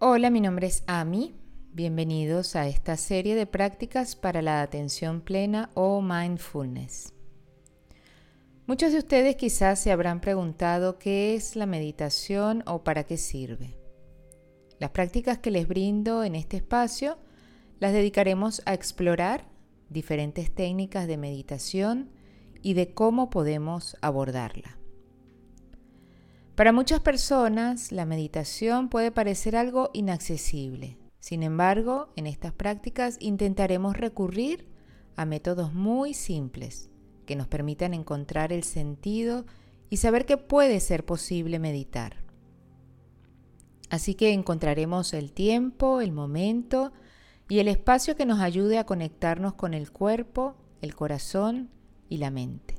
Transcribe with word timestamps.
Hola, 0.00 0.30
mi 0.30 0.40
nombre 0.40 0.68
es 0.68 0.84
Ami. 0.86 1.34
Bienvenidos 1.72 2.54
a 2.54 2.68
esta 2.68 2.96
serie 2.96 3.34
de 3.34 3.46
prácticas 3.46 4.14
para 4.14 4.42
la 4.42 4.62
atención 4.62 5.20
plena 5.20 5.70
o 5.74 6.00
mindfulness. 6.00 7.12
Muchos 8.68 8.92
de 8.92 8.98
ustedes 8.98 9.34
quizás 9.34 9.80
se 9.80 9.90
habrán 9.90 10.20
preguntado 10.20 11.00
qué 11.00 11.34
es 11.34 11.56
la 11.56 11.66
meditación 11.66 12.62
o 12.68 12.84
para 12.84 13.02
qué 13.02 13.16
sirve. 13.16 13.76
Las 14.78 14.90
prácticas 14.90 15.38
que 15.38 15.50
les 15.50 15.66
brindo 15.66 16.22
en 16.22 16.36
este 16.36 16.58
espacio 16.58 17.18
las 17.80 17.92
dedicaremos 17.92 18.62
a 18.66 18.74
explorar 18.74 19.48
diferentes 19.88 20.54
técnicas 20.54 21.08
de 21.08 21.16
meditación 21.16 22.12
y 22.62 22.74
de 22.74 22.94
cómo 22.94 23.30
podemos 23.30 23.96
abordarla. 24.00 24.77
Para 26.58 26.72
muchas 26.72 26.98
personas, 26.98 27.92
la 27.92 28.04
meditación 28.04 28.88
puede 28.88 29.12
parecer 29.12 29.54
algo 29.54 29.90
inaccesible. 29.92 30.98
Sin 31.20 31.44
embargo, 31.44 32.08
en 32.16 32.26
estas 32.26 32.52
prácticas 32.52 33.16
intentaremos 33.20 33.96
recurrir 33.96 34.66
a 35.14 35.24
métodos 35.24 35.72
muy 35.72 36.14
simples 36.14 36.90
que 37.26 37.36
nos 37.36 37.46
permitan 37.46 37.94
encontrar 37.94 38.52
el 38.52 38.64
sentido 38.64 39.46
y 39.88 39.98
saber 39.98 40.26
que 40.26 40.36
puede 40.36 40.80
ser 40.80 41.06
posible 41.06 41.60
meditar. 41.60 42.24
Así 43.88 44.16
que 44.16 44.32
encontraremos 44.32 45.14
el 45.14 45.30
tiempo, 45.30 46.00
el 46.00 46.10
momento 46.10 46.92
y 47.48 47.60
el 47.60 47.68
espacio 47.68 48.16
que 48.16 48.26
nos 48.26 48.40
ayude 48.40 48.78
a 48.78 48.84
conectarnos 48.84 49.54
con 49.54 49.74
el 49.74 49.92
cuerpo, 49.92 50.56
el 50.82 50.96
corazón 50.96 51.70
y 52.08 52.16
la 52.16 52.32
mente. 52.32 52.77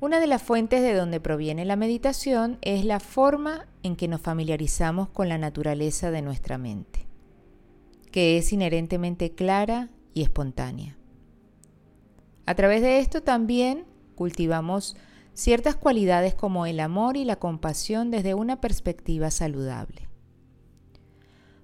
Una 0.00 0.20
de 0.20 0.28
las 0.28 0.42
fuentes 0.42 0.80
de 0.80 0.94
donde 0.94 1.18
proviene 1.18 1.64
la 1.64 1.74
meditación 1.74 2.58
es 2.60 2.84
la 2.84 3.00
forma 3.00 3.66
en 3.82 3.96
que 3.96 4.06
nos 4.06 4.20
familiarizamos 4.20 5.08
con 5.08 5.28
la 5.28 5.38
naturaleza 5.38 6.12
de 6.12 6.22
nuestra 6.22 6.56
mente, 6.56 7.08
que 8.12 8.38
es 8.38 8.52
inherentemente 8.52 9.32
clara 9.32 9.88
y 10.14 10.22
espontánea. 10.22 10.96
A 12.46 12.54
través 12.54 12.80
de 12.80 13.00
esto 13.00 13.24
también 13.24 13.86
cultivamos 14.14 14.96
ciertas 15.34 15.74
cualidades 15.74 16.32
como 16.32 16.64
el 16.66 16.78
amor 16.78 17.16
y 17.16 17.24
la 17.24 17.36
compasión 17.36 18.12
desde 18.12 18.34
una 18.34 18.60
perspectiva 18.60 19.32
saludable. 19.32 20.06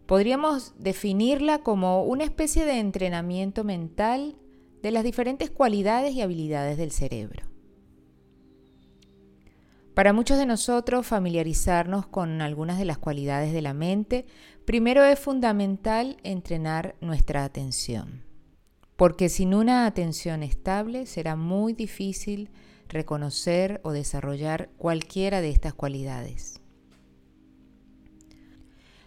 Podríamos 0.07 0.75
definirla 0.77 1.61
como 1.61 2.03
una 2.03 2.25
especie 2.25 2.67
de 2.67 2.81
entrenamiento 2.81 3.63
mental 3.63 4.35
de 4.83 4.91
las 4.91 5.05
diferentes 5.05 5.51
cualidades 5.51 6.15
y 6.15 6.21
habilidades 6.21 6.77
del 6.77 6.91
cerebro. 6.91 7.54
Para 9.95 10.13
muchos 10.13 10.39
de 10.39 10.47
nosotros, 10.47 11.07
familiarizarnos 11.07 12.07
con 12.09 12.43
algunas 12.43 12.79
de 12.79 12.85
las 12.85 12.99
cualidades 12.99 13.53
de 13.53 13.63
la 13.63 13.75
mente, 13.75 14.27
primero 14.65 15.05
es 15.05 15.21
fundamental 15.21 16.17
entrenar 16.25 16.97
nuestra 17.01 17.45
atención, 17.45 18.25
porque 18.97 19.29
sin 19.29 19.55
una 19.55 19.87
atención 19.87 20.43
estable 20.43 21.07
será 21.07 21.37
muy 21.37 21.75
difícil 21.75 22.51
reconocer 22.89 23.81
o 23.85 23.93
desarrollar 23.93 24.69
cualquiera 24.79 25.41
de 25.41 25.51
estas 25.51 25.75
cualidades. 25.75 26.61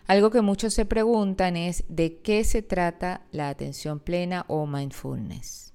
Algo 0.05 0.31
que 0.31 0.39
muchos 0.39 0.73
se 0.73 0.85
preguntan 0.85 1.57
es 1.57 1.83
de 1.89 2.21
qué 2.21 2.45
se 2.45 2.61
trata 2.61 3.27
la 3.31 3.49
atención 3.49 3.99
plena 3.99 4.45
o 4.47 4.65
mindfulness. 4.65 5.73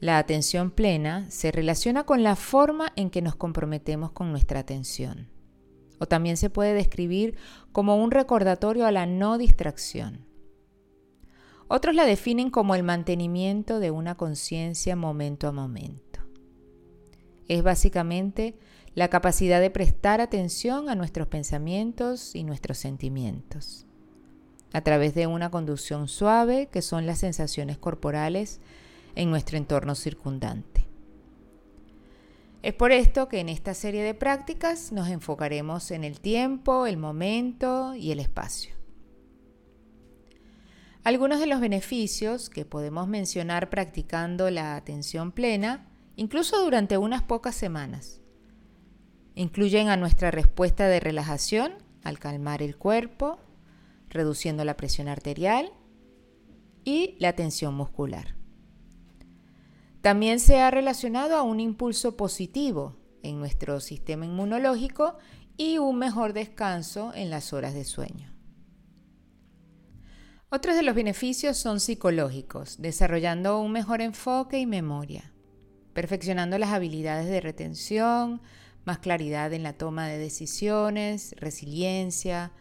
La 0.00 0.18
atención 0.18 0.70
plena 0.70 1.28
se 1.28 1.50
relaciona 1.50 2.04
con 2.04 2.22
la 2.22 2.36
forma 2.36 2.92
en 2.94 3.10
que 3.10 3.20
nos 3.20 3.34
comprometemos 3.34 4.12
con 4.12 4.30
nuestra 4.30 4.60
atención. 4.60 5.28
O 5.98 6.06
también 6.06 6.36
se 6.36 6.50
puede 6.50 6.72
describir 6.72 7.36
como 7.72 7.96
un 7.96 8.12
recordatorio 8.12 8.86
a 8.86 8.92
la 8.92 9.06
no 9.06 9.38
distracción. 9.38 10.24
Otros 11.66 11.96
la 11.96 12.04
definen 12.06 12.50
como 12.50 12.76
el 12.76 12.84
mantenimiento 12.84 13.80
de 13.80 13.90
una 13.90 14.14
conciencia 14.14 14.94
momento 14.94 15.48
a 15.48 15.52
momento. 15.52 16.20
Es 17.48 17.64
básicamente 17.64 18.56
la 18.94 19.08
capacidad 19.08 19.60
de 19.60 19.70
prestar 19.70 20.20
atención 20.20 20.88
a 20.88 20.94
nuestros 20.94 21.26
pensamientos 21.26 22.36
y 22.36 22.44
nuestros 22.44 22.78
sentimientos, 22.78 23.84
a 24.72 24.80
través 24.82 25.14
de 25.14 25.26
una 25.26 25.50
conducción 25.50 26.06
suave, 26.08 26.68
que 26.70 26.82
son 26.82 27.04
las 27.04 27.18
sensaciones 27.18 27.78
corporales 27.78 28.60
en 29.18 29.30
nuestro 29.30 29.58
entorno 29.58 29.96
circundante. 29.96 30.86
Es 32.62 32.72
por 32.72 32.92
esto 32.92 33.28
que 33.28 33.40
en 33.40 33.48
esta 33.48 33.74
serie 33.74 34.04
de 34.04 34.14
prácticas 34.14 34.92
nos 34.92 35.08
enfocaremos 35.08 35.90
en 35.90 36.04
el 36.04 36.20
tiempo, 36.20 36.86
el 36.86 36.98
momento 36.98 37.96
y 37.96 38.12
el 38.12 38.20
espacio. 38.20 38.76
Algunos 41.02 41.40
de 41.40 41.48
los 41.48 41.60
beneficios 41.60 42.48
que 42.48 42.64
podemos 42.64 43.08
mencionar 43.08 43.70
practicando 43.70 44.50
la 44.50 44.76
atención 44.76 45.32
plena, 45.32 45.88
incluso 46.14 46.62
durante 46.62 46.96
unas 46.96 47.22
pocas 47.22 47.56
semanas, 47.56 48.20
incluyen 49.34 49.88
a 49.88 49.96
nuestra 49.96 50.30
respuesta 50.30 50.86
de 50.86 51.00
relajación 51.00 51.72
al 52.04 52.20
calmar 52.20 52.62
el 52.62 52.76
cuerpo, 52.76 53.40
reduciendo 54.10 54.64
la 54.64 54.76
presión 54.76 55.08
arterial 55.08 55.72
y 56.84 57.16
la 57.18 57.32
tensión 57.32 57.74
muscular. 57.74 58.37
También 60.00 60.38
se 60.38 60.60
ha 60.60 60.70
relacionado 60.70 61.36
a 61.36 61.42
un 61.42 61.60
impulso 61.60 62.16
positivo 62.16 62.96
en 63.22 63.38
nuestro 63.38 63.80
sistema 63.80 64.26
inmunológico 64.26 65.18
y 65.56 65.78
un 65.78 65.98
mejor 65.98 66.32
descanso 66.32 67.12
en 67.14 67.30
las 67.30 67.52
horas 67.52 67.74
de 67.74 67.84
sueño. 67.84 68.32
Otros 70.50 70.76
de 70.76 70.82
los 70.82 70.94
beneficios 70.94 71.58
son 71.58 71.78
psicológicos, 71.78 72.80
desarrollando 72.80 73.60
un 73.60 73.72
mejor 73.72 74.00
enfoque 74.00 74.58
y 74.58 74.66
memoria, 74.66 75.32
perfeccionando 75.92 76.56
las 76.58 76.70
habilidades 76.70 77.26
de 77.26 77.40
retención, 77.40 78.40
más 78.86 79.00
claridad 79.00 79.52
en 79.52 79.62
la 79.62 79.74
toma 79.74 80.08
de 80.08 80.16
decisiones, 80.16 81.34
resiliencia, 81.36 82.52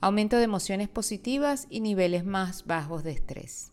aumento 0.00 0.36
de 0.36 0.44
emociones 0.44 0.88
positivas 0.88 1.66
y 1.68 1.80
niveles 1.80 2.24
más 2.24 2.64
bajos 2.64 3.02
de 3.02 3.10
estrés. 3.10 3.72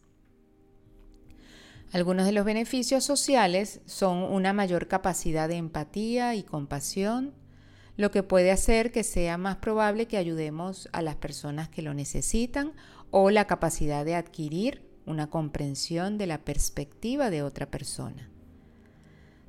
Algunos 1.91 2.27
de 2.27 2.31
los 2.31 2.45
beneficios 2.45 3.03
sociales 3.03 3.81
son 3.85 4.17
una 4.17 4.53
mayor 4.53 4.87
capacidad 4.87 5.49
de 5.49 5.55
empatía 5.55 6.35
y 6.35 6.43
compasión, 6.43 7.33
lo 7.97 8.11
que 8.11 8.21
puede 8.21 8.51
hacer 8.51 8.91
que 8.91 9.03
sea 9.03 9.37
más 9.37 9.57
probable 9.57 10.05
que 10.05 10.17
ayudemos 10.17 10.87
a 10.93 11.01
las 11.01 11.15
personas 11.15 11.67
que 11.67 11.81
lo 11.81 11.95
necesitan 11.95 12.73
o 13.09 13.31
la 13.31 13.45
capacidad 13.45 14.05
de 14.05 14.15
adquirir 14.15 14.87
una 15.07 15.31
comprensión 15.31 16.19
de 16.19 16.27
la 16.27 16.37
perspectiva 16.45 17.31
de 17.31 17.41
otra 17.41 17.71
persona. 17.71 18.29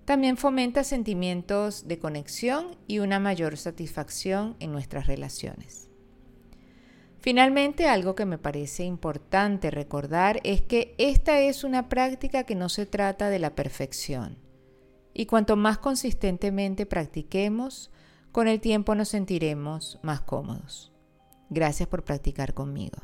También 0.06 0.38
fomenta 0.38 0.82
sentimientos 0.82 1.86
de 1.86 1.98
conexión 1.98 2.78
y 2.86 3.00
una 3.00 3.20
mayor 3.20 3.58
satisfacción 3.58 4.56
en 4.58 4.72
nuestras 4.72 5.06
relaciones. 5.06 5.89
Finalmente, 7.20 7.86
algo 7.86 8.14
que 8.14 8.24
me 8.24 8.38
parece 8.38 8.84
importante 8.84 9.70
recordar 9.70 10.40
es 10.42 10.62
que 10.62 10.94
esta 10.96 11.38
es 11.40 11.64
una 11.64 11.90
práctica 11.90 12.44
que 12.44 12.54
no 12.54 12.70
se 12.70 12.86
trata 12.86 13.28
de 13.28 13.38
la 13.38 13.54
perfección. 13.54 14.38
Y 15.12 15.26
cuanto 15.26 15.56
más 15.56 15.76
consistentemente 15.78 16.86
practiquemos, 16.86 17.90
con 18.32 18.48
el 18.48 18.60
tiempo 18.60 18.94
nos 18.94 19.10
sentiremos 19.10 19.98
más 20.02 20.22
cómodos. 20.22 20.92
Gracias 21.50 21.88
por 21.88 22.04
practicar 22.04 22.54
conmigo. 22.54 23.02